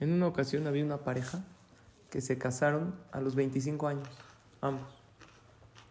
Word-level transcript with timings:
En 0.00 0.12
una 0.12 0.26
ocasión 0.26 0.66
había 0.66 0.84
una 0.84 0.98
pareja 0.98 1.44
que 2.10 2.20
se 2.20 2.38
casaron 2.38 2.94
a 3.12 3.20
los 3.20 3.34
25 3.34 3.86
años, 3.86 4.08
ambos. 4.60 4.88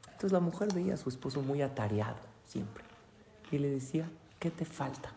Entonces 0.06 0.32
la 0.32 0.40
mujer 0.40 0.74
veía 0.74 0.96
a 0.96 0.98
su 0.98 1.10
esposo 1.10 1.42
muy 1.42 1.62
atareado 1.62 2.18
siempre 2.46 2.84
y 3.52 3.60
le 3.60 3.70
decía, 3.70 4.10
¿qué 4.40 4.52
te 4.52 4.66
falta? 4.66 5.12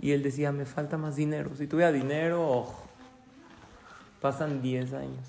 Y 0.00 0.12
él 0.12 0.22
decía, 0.22 0.50
me 0.52 0.64
falta 0.64 0.96
más 0.96 1.16
dinero. 1.16 1.50
Si 1.56 1.66
tuviera 1.66 1.92
dinero, 1.92 2.48
ojo. 2.48 2.84
Pasan 4.20 4.62
10 4.62 4.92
años. 4.94 5.26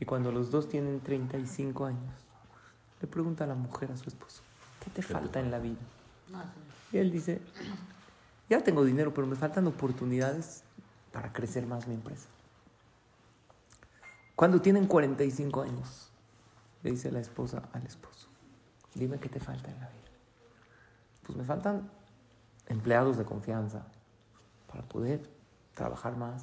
Y 0.00 0.04
cuando 0.04 0.32
los 0.32 0.50
dos 0.50 0.68
tienen 0.68 1.00
35 1.00 1.86
años, 1.86 2.14
le 3.00 3.06
pregunta 3.06 3.44
a 3.44 3.46
la 3.46 3.54
mujer 3.54 3.90
a 3.92 3.96
su 3.96 4.08
esposo, 4.08 4.42
¿qué 4.82 4.90
te 4.90 5.02
falta 5.02 5.40
en 5.40 5.50
la 5.50 5.58
vida? 5.58 5.78
Y 6.92 6.98
él 6.98 7.10
dice, 7.10 7.40
ya 8.48 8.62
tengo 8.62 8.84
dinero, 8.84 9.14
pero 9.14 9.26
me 9.26 9.36
faltan 9.36 9.66
oportunidades 9.66 10.64
para 11.14 11.32
crecer 11.32 11.64
más 11.64 11.86
mi 11.86 11.94
empresa. 11.94 12.26
Cuando 14.34 14.60
tienen 14.60 14.88
45 14.88 15.62
años, 15.62 16.10
le 16.82 16.90
dice 16.90 17.12
la 17.12 17.20
esposa 17.20 17.62
al 17.72 17.86
esposo, 17.86 18.26
dime 18.96 19.20
qué 19.20 19.28
te 19.28 19.38
falta 19.38 19.70
en 19.70 19.78
la 19.78 19.88
vida. 19.88 20.10
Pues 21.22 21.38
me 21.38 21.44
faltan 21.44 21.88
empleados 22.66 23.16
de 23.16 23.24
confianza 23.24 23.86
para 24.66 24.82
poder 24.82 25.30
trabajar 25.74 26.16
más 26.16 26.42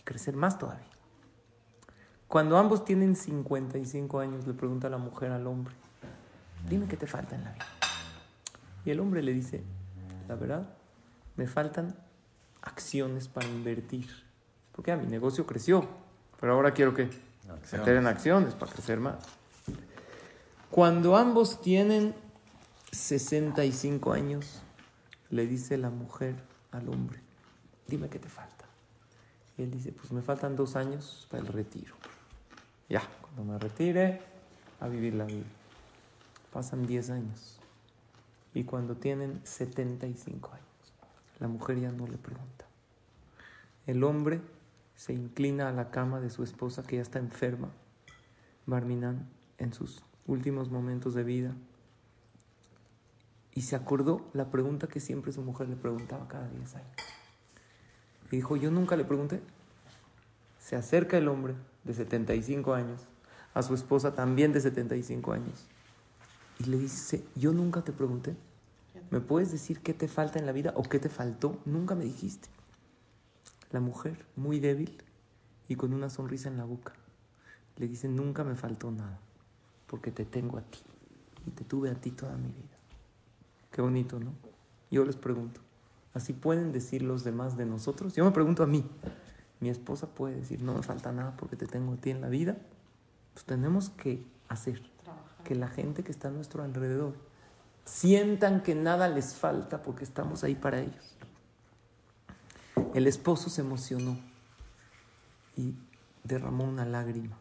y 0.00 0.02
crecer 0.02 0.34
más 0.34 0.58
todavía. 0.58 0.90
Cuando 2.26 2.58
ambos 2.58 2.84
tienen 2.84 3.14
55 3.14 4.18
años, 4.18 4.44
le 4.44 4.54
pregunta 4.54 4.88
la 4.88 4.98
mujer 4.98 5.30
al 5.30 5.46
hombre, 5.46 5.72
dime 6.68 6.88
qué 6.88 6.96
te 6.96 7.06
falta 7.06 7.36
en 7.36 7.44
la 7.44 7.52
vida. 7.52 7.66
Y 8.84 8.90
el 8.90 8.98
hombre 8.98 9.22
le 9.22 9.32
dice, 9.32 9.62
la 10.26 10.34
verdad, 10.34 10.68
me 11.36 11.46
faltan 11.46 11.94
acciones 12.64 13.28
para 13.28 13.46
invertir. 13.46 14.08
Porque 14.72 14.92
a 14.92 14.96
mi 14.96 15.06
negocio 15.06 15.46
creció, 15.46 15.86
pero 16.40 16.54
ahora 16.54 16.74
quiero 16.74 16.94
que 16.94 17.08
meter 17.72 17.96
en 17.96 18.06
acciones 18.06 18.54
para 18.54 18.72
crecer 18.72 18.98
más. 18.98 19.16
Cuando 20.70 21.16
ambos 21.16 21.60
tienen 21.60 22.14
65 22.90 24.12
años, 24.12 24.62
le 25.30 25.46
dice 25.46 25.78
la 25.78 25.90
mujer 25.90 26.34
al 26.72 26.88
hombre, 26.88 27.20
dime 27.86 28.08
qué 28.08 28.18
te 28.18 28.28
falta. 28.28 28.64
Y 29.56 29.62
él 29.62 29.70
dice, 29.70 29.92
pues 29.92 30.10
me 30.10 30.22
faltan 30.22 30.56
dos 30.56 30.74
años 30.74 31.28
para 31.30 31.42
el 31.42 31.48
retiro. 31.48 31.94
Ya, 32.88 33.02
cuando 33.20 33.44
me 33.52 33.58
retire, 33.58 34.20
a 34.80 34.88
vivir 34.88 35.14
la 35.14 35.24
vida. 35.24 35.44
Pasan 36.52 36.86
10 36.86 37.10
años. 37.10 37.58
Y 38.52 38.64
cuando 38.64 38.96
tienen 38.96 39.40
75 39.44 40.50
años, 40.52 40.73
la 41.38 41.48
mujer 41.48 41.78
ya 41.80 41.90
no 41.90 42.06
le 42.06 42.18
pregunta. 42.18 42.66
El 43.86 44.04
hombre 44.04 44.40
se 44.94 45.12
inclina 45.12 45.68
a 45.68 45.72
la 45.72 45.90
cama 45.90 46.20
de 46.20 46.30
su 46.30 46.42
esposa 46.42 46.82
que 46.82 46.96
ya 46.96 47.02
está 47.02 47.18
enferma, 47.18 47.68
Barminan, 48.66 49.28
en 49.58 49.72
sus 49.72 50.02
últimos 50.26 50.70
momentos 50.70 51.14
de 51.14 51.24
vida. 51.24 51.54
Y 53.52 53.62
se 53.62 53.76
acordó 53.76 54.28
la 54.32 54.50
pregunta 54.50 54.86
que 54.86 55.00
siempre 55.00 55.32
su 55.32 55.42
mujer 55.42 55.68
le 55.68 55.76
preguntaba 55.76 56.26
cada 56.28 56.48
10 56.48 56.74
años. 56.76 56.96
Y 58.30 58.36
dijo, 58.36 58.56
yo 58.56 58.70
nunca 58.70 58.96
le 58.96 59.04
pregunté. 59.04 59.40
Se 60.58 60.76
acerca 60.76 61.18
el 61.18 61.28
hombre 61.28 61.54
de 61.84 61.94
75 61.94 62.74
años 62.74 63.06
a 63.52 63.62
su 63.62 63.74
esposa 63.74 64.14
también 64.14 64.52
de 64.52 64.60
75 64.60 65.32
años 65.32 65.68
y 66.58 66.64
le 66.64 66.78
dice, 66.78 67.24
yo 67.34 67.52
nunca 67.52 67.82
te 67.82 67.92
pregunté. 67.92 68.34
¿Me 69.10 69.20
puedes 69.20 69.52
decir 69.52 69.80
qué 69.80 69.94
te 69.94 70.08
falta 70.08 70.38
en 70.38 70.46
la 70.46 70.52
vida 70.52 70.72
o 70.76 70.82
qué 70.82 70.98
te 70.98 71.08
faltó? 71.08 71.60
Nunca 71.64 71.94
me 71.94 72.04
dijiste. 72.04 72.48
La 73.70 73.80
mujer, 73.80 74.24
muy 74.36 74.60
débil 74.60 75.02
y 75.68 75.76
con 75.76 75.92
una 75.92 76.10
sonrisa 76.10 76.48
en 76.48 76.56
la 76.56 76.64
boca, 76.64 76.92
le 77.76 77.88
dice, 77.88 78.08
nunca 78.08 78.44
me 78.44 78.54
faltó 78.54 78.90
nada, 78.90 79.18
porque 79.86 80.10
te 80.10 80.24
tengo 80.24 80.58
a 80.58 80.62
ti 80.62 80.78
y 81.46 81.50
te 81.50 81.64
tuve 81.64 81.90
a 81.90 81.94
ti 81.94 82.10
toda 82.10 82.36
mi 82.36 82.48
vida. 82.48 82.76
Qué 83.70 83.82
bonito, 83.82 84.20
¿no? 84.20 84.32
Yo 84.90 85.04
les 85.04 85.16
pregunto, 85.16 85.60
¿así 86.12 86.32
pueden 86.32 86.72
decir 86.72 87.02
los 87.02 87.24
demás 87.24 87.56
de 87.56 87.66
nosotros? 87.66 88.14
Yo 88.14 88.24
me 88.24 88.30
pregunto 88.30 88.62
a 88.62 88.66
mí, 88.66 88.88
mi 89.60 89.70
esposa 89.70 90.14
puede 90.14 90.36
decir, 90.36 90.62
no 90.62 90.74
me 90.74 90.82
falta 90.82 91.10
nada 91.10 91.36
porque 91.36 91.56
te 91.56 91.66
tengo 91.66 91.94
a 91.94 91.96
ti 91.96 92.10
en 92.10 92.20
la 92.20 92.28
vida. 92.28 92.56
Pues 93.32 93.44
tenemos 93.44 93.90
que 93.90 94.24
hacer 94.48 94.82
que 95.42 95.54
la 95.54 95.68
gente 95.68 96.04
que 96.04 96.12
está 96.12 96.28
a 96.28 96.30
nuestro 96.30 96.62
alrededor 96.62 97.14
sientan 97.84 98.62
que 98.62 98.74
nada 98.74 99.08
les 99.08 99.34
falta 99.34 99.82
porque 99.82 100.04
estamos 100.04 100.44
ahí 100.44 100.54
para 100.54 100.80
ellos. 100.80 101.16
El 102.94 103.06
esposo 103.06 103.50
se 103.50 103.60
emocionó 103.60 104.18
y 105.56 105.74
derramó 106.22 106.64
una 106.64 106.84
lágrima. 106.84 107.36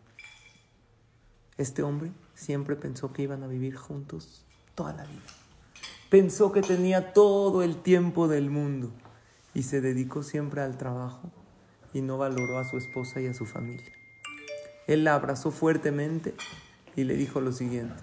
Este 1.58 1.84
hombre 1.84 2.12
siempre 2.34 2.76
pensó 2.76 3.14
que 3.14 3.22
iban 3.24 3.44
a 3.44 3.48
vivir 3.48 3.76
juntos 3.76 4.46
toda 4.76 4.94
la 4.94 5.06
vida. 5.06 5.22
Pensó 6.10 6.52
que 6.52 6.62
tenía 6.62 7.14
todo 7.14 7.64
el 7.64 7.78
tiempo 7.82 8.28
del 8.28 8.50
mundo 8.50 8.92
y 9.54 9.64
se 9.64 9.82
dedicó 9.82 10.24
siempre 10.24 10.62
al 10.62 10.78
trabajo 10.78 11.32
y 11.94 12.02
no 12.02 12.18
valoró 12.18 12.60
a 12.60 12.66
su 12.66 12.78
esposa 12.78 13.22
y 13.22 13.28
a 13.28 13.34
su 13.34 13.46
familia. 13.46 13.92
Él 14.88 15.04
la 15.04 15.16
abrazó 15.16 15.52
fuertemente 15.52 16.34
y 16.96 17.04
le 17.04 17.16
dijo 17.16 17.40
lo 17.40 17.52
siguiente, 17.52 17.96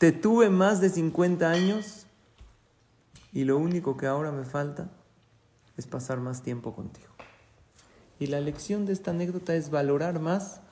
te 0.00 0.12
tuve 0.12 0.48
más 0.48 0.80
de 0.80 0.88
50 0.88 1.50
años 1.50 2.06
y 3.34 3.44
lo 3.44 3.58
único 3.58 3.98
que 3.98 4.06
ahora 4.06 4.32
me 4.32 4.46
falta 4.46 4.88
es 5.76 5.86
pasar 5.86 6.20
más 6.20 6.42
tiempo 6.42 6.74
contigo. 6.74 7.10
Y 8.18 8.28
la 8.28 8.40
lección 8.40 8.86
de 8.86 8.94
esta 8.94 9.10
anécdota 9.10 9.54
es 9.54 9.68
valorar 9.68 10.18
más 10.18 10.62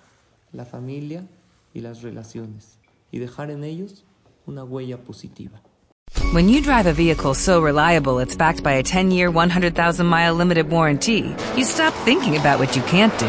la 0.51 0.65
familia 0.65 1.27
y 1.75 1.83
las 1.83 2.01
relaciones 2.01 2.79
y 3.13 3.19
dejar 3.19 3.51
en 3.51 3.65
ellos 3.65 4.07
una 4.47 4.65
huella 4.65 5.05
positiva. 5.05 5.61
When 6.33 6.49
you 6.49 6.63
drive 6.63 6.87
a 6.87 6.95
vehicle 6.95 7.35
so 7.35 7.61
reliable 7.61 8.21
it's 8.21 8.35
backed 8.35 8.63
by 8.63 8.79
a 8.79 8.83
10-year, 8.83 9.31
100,000-mile 9.31 10.35
limited 10.35 10.71
warranty, 10.71 11.35
you 11.55 11.65
stop 11.65 11.93
thinking 12.07 12.39
about 12.39 12.59
what 12.59 12.75
you 12.75 12.83
can't 12.85 13.13
do 13.19 13.29